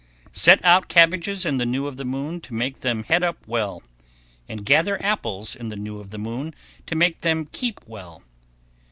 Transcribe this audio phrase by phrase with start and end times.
[0.33, 3.83] Set out cabbages in the new of the moon to make them head up well,
[4.49, 6.55] and gather apples in the new of the moon
[6.87, 8.23] to make them keep well.